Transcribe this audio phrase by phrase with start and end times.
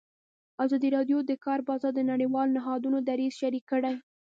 [0.63, 3.95] ازادي راډیو د د کار بازار د نړیوالو نهادونو دریځ شریک کړی.